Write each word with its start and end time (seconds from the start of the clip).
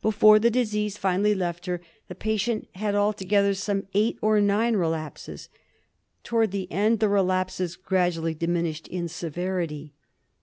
Before 0.00 0.38
the 0.38 0.50
disease 0.50 0.96
finally 0.96 1.34
left 1.34 1.66
her 1.66 1.78
the 2.08 2.14
patient 2.14 2.68
had 2.74 2.94
altogether 2.94 3.52
some 3.52 3.86
eight 3.92 4.16
or 4.22 4.40
nine 4.40 4.76
relapses. 4.76 5.50
Towards 6.22 6.52
the 6.52 6.72
end 6.72 7.00
the 7.00 7.08
relapses 7.10 7.76
gradually 7.76 8.32
diminished 8.32 8.88
in 8.88 9.08
severity. 9.08 9.92